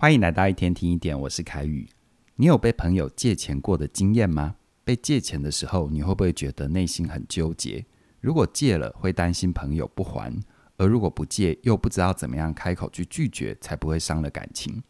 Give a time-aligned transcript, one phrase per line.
[0.00, 1.86] 欢迎来到一天听一点，我是凯宇。
[2.36, 4.56] 你有被朋友借钱过的经验吗？
[4.82, 7.84] 被借钱的时候，你会不会觉得内心很纠结？
[8.18, 10.32] 如果借了，会担心朋友不还；
[10.78, 14.82] 而如果不借，又不知道怎么样开口去拒绝，才不会伤了感情。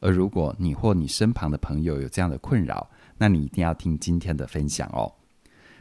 [0.00, 5.10] 而如果你或你身旁的朋友有这样的困扰，那你一定要听今天的分享哦。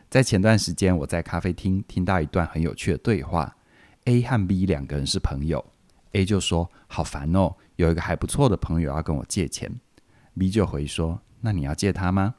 [0.10, 3.58] 在前段时间，我在咖啡厅听到一段很有趣的对话。
[4.06, 5.66] A 和 B 两个人是朋友
[6.14, 9.72] ，A 就说：“好烦哦，有一个还不错的朋友要跟我借钱。
[10.38, 12.36] ”B 就回说：“那你要借他吗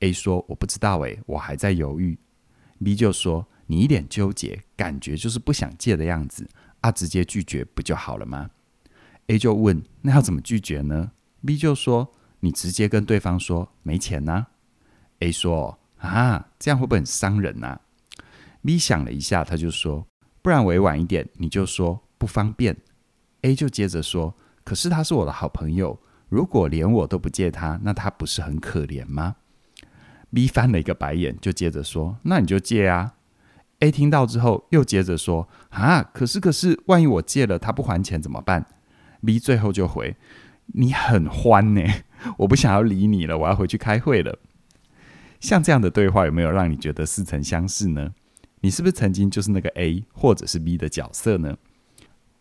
[0.00, 2.18] ？”A 说：“我不知道诶，我还在犹豫。
[2.82, 6.48] ”B 就说：“你一脸纠结，感觉就是不想借的样子
[6.80, 8.50] 啊，直接拒绝不就好了吗
[9.28, 11.12] ？”A 就问：“那要怎么拒绝呢
[11.44, 14.46] ？”B 就说：“你直接跟对方说没钱呐。
[15.20, 15.78] ”A 说。
[15.98, 17.80] 啊，这样会不会很伤人呐
[18.62, 20.06] ？B 想了一下，他就说
[20.42, 22.76] ：“不然委婉一点，你就说不方便。
[23.40, 24.34] ”A 就接着说
[24.66, 25.96] ：“可是他是我的好朋友，
[26.28, 29.36] 如果连我都不借他，那他不是很可怜吗
[30.34, 33.14] ？”B 翻了一个白眼，就接着说：“那你就借啊。
[33.78, 38.66] ”A 听到之后，又接着说：“啊，可是可是，万一我借了他不还钱怎么办
[39.24, 40.16] ？”B 最后就回
[40.74, 41.82] ：“你很欢呢，
[42.38, 44.36] 我不想要理你了，我要回去开会了。”
[45.38, 48.14] 像这样的对话有没有让你觉得似曾相识呢？
[48.62, 51.56] 你是不是曾经就是那个 A 或者是 B 的角色呢？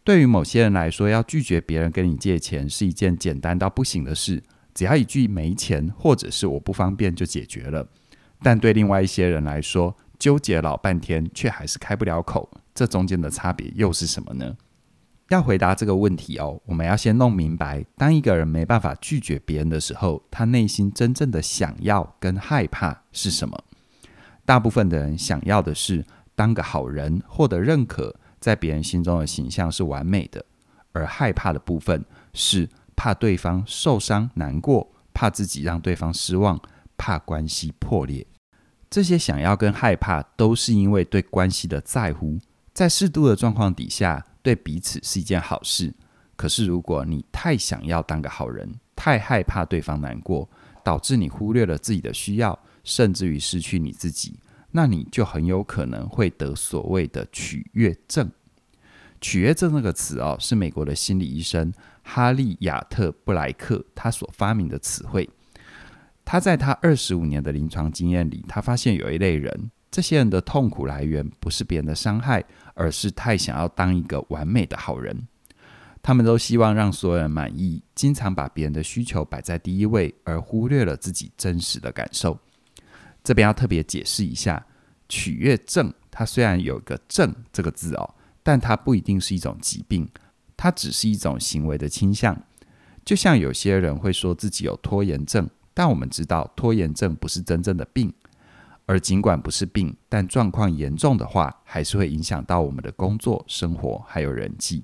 [0.06, 7.88] 对于某些人来说，要拒绝别人跟你借钱是一件简单到不行的事，只要一句没钱或者是我不方便就解决了。
[8.44, 14.56] 但对另外一些人来说，纠结老半天却还是开不了口，这中间的差别又是什么呢？
[15.30, 23.60] 要回答这个问题哦，我们要先弄明白，当一个人没办法拒绝别人的时候，他内心真正的想要跟害怕是什么？
[24.46, 30.40] 大部分的人想要的是当个好人，获得认可，在别人心中的形象是完美的；
[30.92, 36.62] 而害怕的部分是怕对方受伤难过，怕自己让对方失望，
[36.96, 38.24] 怕关系破裂。
[38.88, 42.38] 这些想要跟害怕，都是因为对关系的在乎，
[42.72, 44.24] 在适度的状况底下。
[44.44, 45.92] 对彼此是一件好事，
[46.36, 50.48] 可是如果你太想要当个好人，太害怕对方难过，
[50.84, 54.38] 导致你忽略了自己的需要，甚至于失去你自己，
[54.76, 58.30] 那你就很有可能会得所谓的取悦症。
[59.22, 65.30] 取悦症这个词哦，是美国的心理医生哈利亚特布莱克他所发明的词汇。
[66.26, 69.72] 他在他二十五年的临床经验里，他发现有一类人。
[69.90, 72.44] 这些人的痛苦来源不是别人的伤害，
[72.74, 75.26] 而是太想要当一个完美的好人。
[76.04, 82.38] 他们都希望让所有人满意，经常把别人的需求摆在第一位，而忽略了自己真实的感受。
[83.26, 84.64] 这边要特别解释一下，
[85.10, 88.14] 取悦症它虽然有个“症”这个字哦，
[88.44, 90.08] 但它不一定是一种疾病，
[90.56, 92.40] 它只是一种行为的倾向。
[93.04, 98.14] 就像有些人会说自己有拖延症，但我们知道拖延症不是真正的病。
[98.86, 104.84] 而尽管不是病，但状况严重的话，还是会影响到我们的工作、生活还有人际。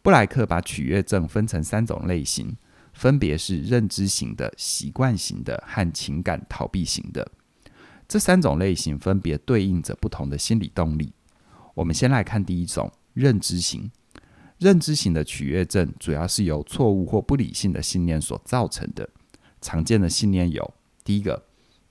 [0.00, 2.56] 布莱克把取悦症分成三种类型，
[2.94, 7.30] 分别是认知型的、习惯型的和情感逃避型的。
[8.12, 11.14] 这三种类型分别对应着不同的心理动力。
[11.72, 13.90] 我们先来看第一种认知型。
[14.58, 19.08] 认知型的取悦症主要是由错误或不理性的信念所造成的。
[19.62, 21.42] 常见的信念有：第一个。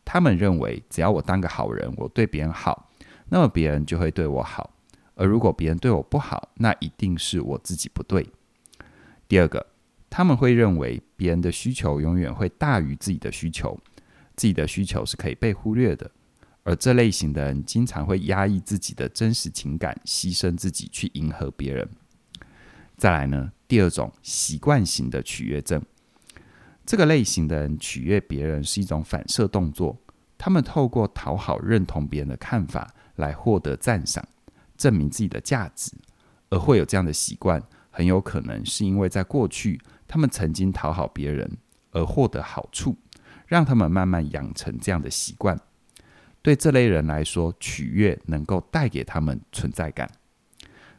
[0.06, 2.92] 他们认为，只要我当个好人，我对别人好，
[3.30, 4.76] 那么别人就会对我好。
[5.16, 8.30] 而如果别人对我不好，那一定是我自己不对。
[9.28, 9.66] 第二个，
[10.08, 13.76] 他们会认为别人的需求永远会大于自己的需求，
[14.42, 16.10] 自己的需求是可以被忽略的。
[16.64, 21.88] 而这类型的人经常会压抑自己的真实情感，牺牲自己去迎合别人。
[22.98, 25.80] 再来呢，第二种习惯型的取悦症。
[26.84, 29.96] 这个类型的人取悦别人是一种反射动作，
[30.40, 34.28] 他们透过讨好、认同别人的看法来获得赞赏，
[34.76, 35.92] 证明自己的价值。
[36.50, 37.62] 而会有这样的习惯，
[37.92, 41.60] 很有可能是因为在过去他们曾经讨好别人
[41.92, 42.98] 而获得好处，
[43.52, 45.60] 让他们慢慢养成这样的习惯。
[46.42, 50.10] 对这类人来说，取悦能够带给他们存在感。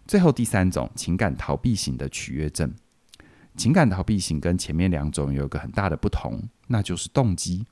[0.06, 2.70] 最后第三种情感逃避型的取悦症。
[3.56, 7.64] 情感逃避型跟前面两种有一个很大的不同，那就是动机。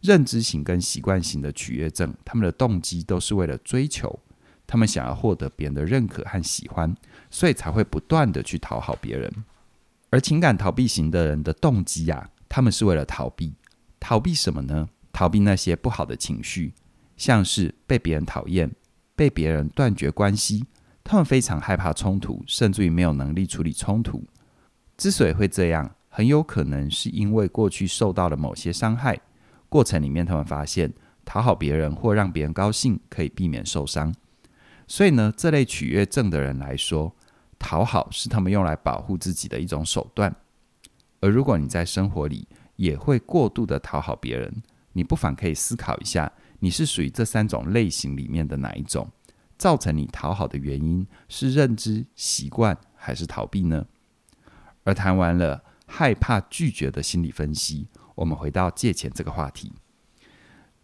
[0.00, 4.18] 认知型跟习惯型的取悦症，他们的动机都是为了追求，
[4.66, 6.96] 他们想要获得别人的认可和喜欢，
[7.30, 9.30] 所以才会不断的去讨好别人。
[10.08, 13.52] 而情感逃避型的人的动机呀，他们是为了逃避，
[14.00, 14.88] 逃避什么呢？
[15.12, 16.72] 逃避那些不好的情绪，
[17.16, 18.70] 像是被别人讨厌、
[19.14, 20.64] 被别人断绝关系，
[21.04, 24.24] 他们非常害怕冲突，甚至于没有能力处理冲突。
[24.96, 29.20] 之所以会这样，很有可能是因为过去受到了某些伤害，
[29.68, 30.92] 过程里面他们发现
[31.24, 34.14] 讨好别人或让别人高兴可以避免受伤。
[34.86, 37.14] 所以呢，这类取悦症的人来说，
[37.58, 40.34] 讨好是他们用来保护自己的一种手段。
[41.20, 42.48] 而如果你在生活里
[42.80, 44.62] 也会过度的讨好别人，
[44.94, 49.10] 你不妨可以思考一下，你是属于这三种类型里面的哪一种？
[49.58, 53.84] 造成你讨好的原因是认知、习惯还是逃避呢？
[54.84, 59.74] 而谈完了害怕拒绝的心理分析，我们回到借钱这个话题。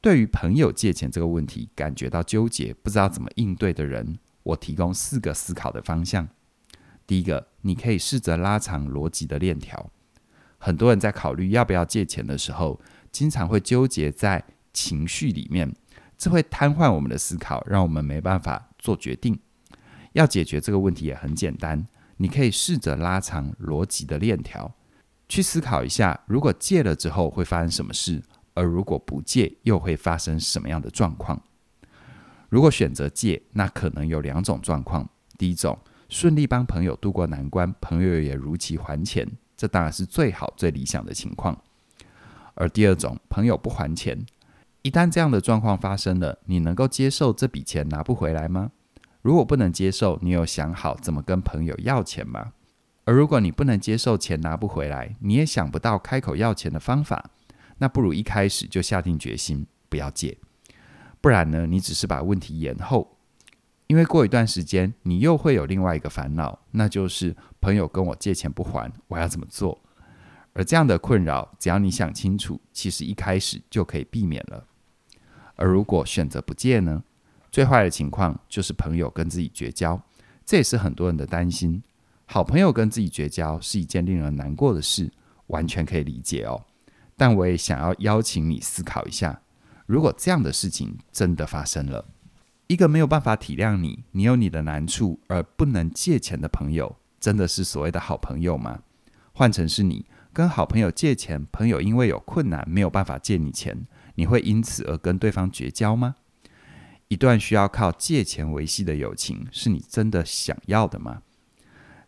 [0.03, 6.29] 对于朋友借钱这个问题感觉到纠结，不知道怎么应对的人，我提供四个思考的方向。
[7.07, 9.91] 第一个，你可以试着拉长逻辑的链条。
[10.59, 12.81] 很多人在考虑要不要借钱的时候，
[13.13, 15.75] 经常会纠结在情绪里面，
[16.19, 19.39] 这会瘫痪我们的思考，让我们没办法做决定。
[20.13, 21.87] 要解决这个问题也很简单，
[22.17, 24.75] 你可以试着拉长逻辑的链条，
[25.29, 28.23] 去思考一下，如果借了之后会发生什么事，
[28.55, 31.43] 而如果不借又会发生什么样的状况。
[32.49, 35.07] 如果选择借，那可能有两种状况：
[35.37, 35.79] 第一种，
[36.09, 39.29] 顺利帮朋友渡过难关，朋友也如期还钱。
[39.57, 41.63] 这当然是最好、最理想的情况。
[42.55, 44.25] 而第二种，朋友不还钱，
[44.83, 48.71] 一旦这样的状况发生了，你能够接受这笔钱拿不回来吗？
[49.23, 52.53] 如果不能接受，你有想好怎么跟朋友要钱吗？
[53.05, 57.31] 而如果你不能接受钱拿不回来，你也想不到开口要钱的方法，
[57.79, 60.39] 那不如一开始就下定决心不要借。
[61.21, 63.16] 不然呢，你只是把问题延后。
[63.87, 69.81] 因为过一段时间，你又会有另外一个烦恼，那就是朋友跟我借钱不还，我要怎么做？
[70.55, 74.65] 而这样的困扰，只要你想清楚，其实一开始就可以避免了。
[75.55, 77.03] 而如果选择不借呢？
[77.53, 80.03] 最坏的情况就是朋友跟自己绝交，
[80.45, 81.83] 这也是很多人的担心。
[82.27, 85.13] 好朋友跟自己绝交是一件令人难过的事，
[85.47, 86.65] 完全可以理解哦。
[87.17, 89.41] 但我也想要邀请你思考一下，
[89.87, 92.05] 如果这样的事情真的发生了。
[92.69, 98.81] 一个没有办法体谅你，你有你的难处而不能借钱的朋友，真的是所谓的好朋友吗？
[99.33, 103.87] 换成是你跟好朋友借钱，朋友因为有困难没有办法借你钱，
[104.17, 106.17] 你会因此而跟对方绝交吗？
[107.07, 111.23] 一段需要靠借钱维系的友情，是你真的想要的吗？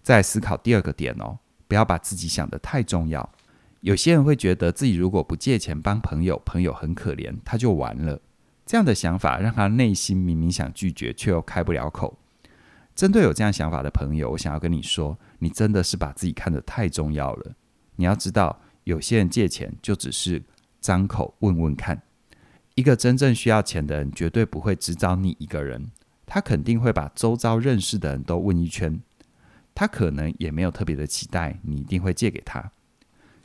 [0.03, 1.39] 再思考第二个点哦，
[1.69, 3.31] 不要把自己想得太重要。
[3.83, 8.21] 有些人会觉得自己如果不借钱帮朋友，朋友很可怜，他就完了。
[8.69, 12.19] 这样的想法让他内心明明想拒绝，却又开不了口。
[12.95, 17.55] 针对有这样想法的朋友，我想要跟你说，你真的是把自己看得太重要了。
[17.97, 20.43] 你要知道，有些人借钱就只是
[20.83, 22.03] 张口问问看。
[22.75, 25.91] 一个真正需要钱的人，绝对不会只找你一个人，
[26.27, 29.01] 他肯定会把周遭认识的人都问一圈。
[29.75, 32.71] 他可能也没有特别的期待你一定会借给他。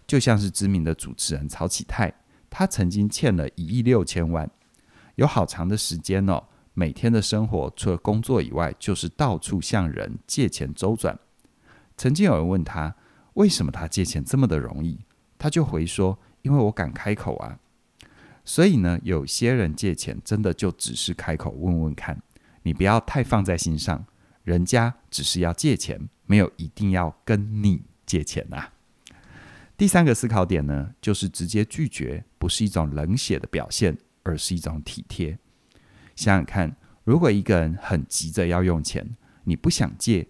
[0.06, 2.14] 就像是知名的主持人曹启泰，
[2.50, 4.52] 他曾经欠了一亿六千万。
[5.16, 6.44] 有好长的时间哦，
[6.74, 11.20] 每天的生活除了工作以外，就是到处向人借钱周转。
[11.96, 12.96] 曾经有人问他，
[13.34, 15.00] 为什么他借钱这么的容易，
[15.38, 17.60] 他就回说：“因为我敢开口啊。”
[18.44, 22.22] 所以呢，有些人借钱真的就只是开口问问看，
[22.64, 24.06] 你不要太放在心上，
[24.44, 28.70] 人家只是要借钱，没有一定要跟你借钱呐。
[29.78, 33.98] 第三个思考点呢，就是直接拒绝不是一种冷血的表现。
[34.24, 35.38] 而是一种体贴。
[36.16, 40.28] 想想看，如果一个人很急着要用钱，你不想借，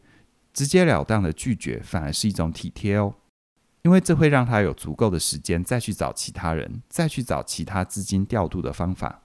[0.53, 3.15] 直截了当的拒绝，反而是一种体贴哦。
[3.83, 9.23] 因为这会让他有足够的时间再去找其他人，再去找其他资金调度的方法。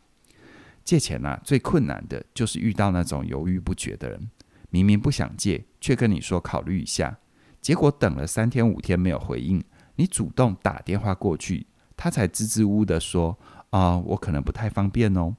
[0.84, 4.30] 借钱啊，最困难的就是遇到那种犹豫不决的人，
[4.70, 7.18] 明明不想借，却跟你说考虑一下，
[7.60, 9.62] 结果等了三天五天没有回应，
[9.94, 13.38] 你主动打电话过去，他才支支吾吾的说。
[13.70, 15.36] 啊、我可能不太方便哦。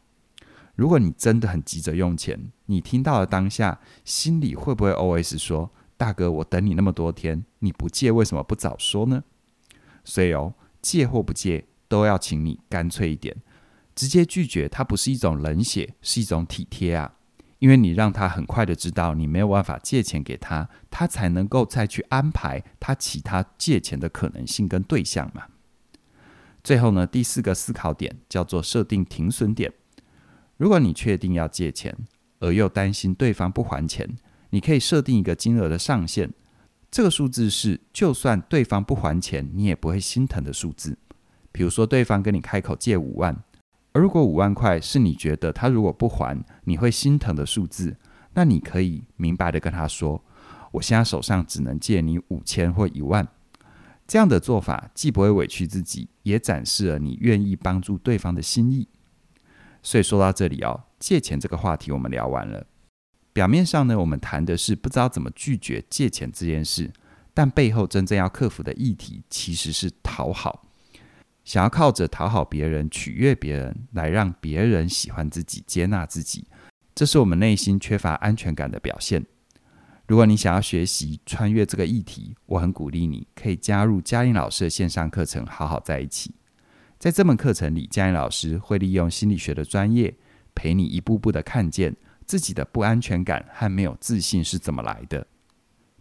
[0.75, 9.23] 如果你真的很急着用钱，你听到了当下，心里会不会 OS 说：“大哥，我等你那么多天，你不借为什么不早说呢？”
[10.05, 13.35] 所以哦，借或不借，都要请你干脆一点，
[13.93, 17.15] 直接拒绝，它不是一种冷血，是一种体贴啊。
[17.57, 25.43] 因为你让他很快的知道你没有办法借钱给他，他才能够再去安排他其他借钱的可能性跟对象嘛。
[26.63, 29.71] 最后呢，第四个思考点叫做设定停损点。
[30.57, 31.95] 如果你确定要借钱，
[32.39, 34.07] 而又担心对方不还钱，
[34.49, 36.31] 你可以设定一个金额的上限。
[36.91, 40.97] 这个数字是，就算对方不还钱，你也不会心疼的数字。
[41.51, 43.41] 比如说，对方跟你开口借五万，
[43.93, 47.95] 而如果五万块是你觉得他如果不还，你会心疼的数字，
[48.33, 50.23] 那你可以明白的跟他说
[50.73, 53.27] ：“我现在手上只能借你五千或一万。”
[54.09, 58.87] 这样的做法既不会委屈自己，也展示了你愿意帮助对方的心意。
[59.83, 62.65] 所以说到这里哦，借钱这个话题我们聊完了。
[63.31, 66.91] 表面上呢，我们谈的是不知道怎么拒绝借钱这件事，
[67.35, 70.65] 但背后真正要克服的议题其实是讨好。
[71.45, 76.47] 想要靠着讨好别人、取悦别人来让别人喜欢自己、接纳自己，
[76.95, 79.23] 这是我们内心缺乏安全感的表现。
[80.09, 86.31] 如果你想要学习穿越这个议题，我很鼓励你可以加入嘉玲老师的线上课程《好好在一起》。
[86.97, 90.15] 在这门课程里，嘉玲老师会利用心理学的专业，
[90.55, 95.27] 陪你一步步的看见自己的不安全感和没有自信是怎么来的，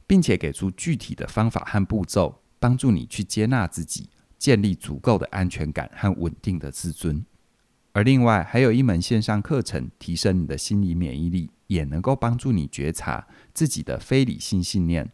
[0.06, 4.08] 并且给出具体的方法和步骤，帮助你去接纳自己。
[4.38, 7.26] 建立足够的安全感和稳定的自尊，
[7.92, 15.10] 而另外还有一门线上课程，提升你的心理免疫力，也能够帮助你觉察自己的非理性信念。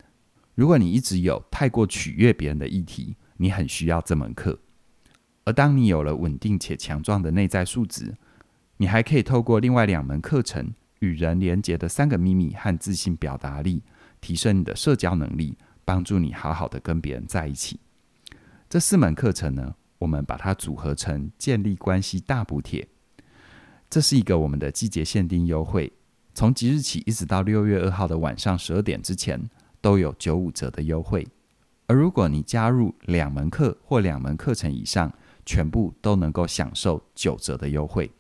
[0.55, 4.59] 如果你一直有太过取悦别人的议题，你很需要这门课。
[5.45, 8.17] 而当你有了稳定且强壮的内在素质，
[8.79, 10.67] 你还可以透过另外两门课程
[11.01, 13.83] 《与人连结的三个秘密》和自信表达力，
[14.21, 17.79] 提升你的社交能力，帮助你好好的跟别人在一起。
[18.71, 22.89] 这四门课程呢，我们把它组合成建立关系大补帖。
[23.91, 25.93] 这是一个我们的季节限定优惠，
[26.35, 29.41] 从即日起一直到六月二号的晚上十二点之前，
[29.81, 31.27] 都有九五折的优惠。
[31.87, 35.13] 而如果你加入两门课或两门课程以上，
[35.47, 38.11] 全部都能够享受九折的优惠。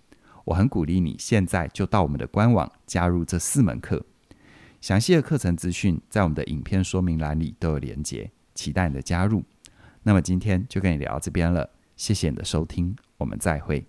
[0.44, 4.04] 我很鼓励你现在就到我们的官网加入这四门课。
[4.80, 9.42] 详细的课程资讯在我们的影片说明栏里都有连结，期待你的加入。
[10.02, 13.86] 那么今天就跟你聊到这边了，谢谢你的收听，我们再会。